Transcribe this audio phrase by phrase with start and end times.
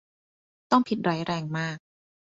[0.71, 1.77] ต้องผิดร้ายแรงมาก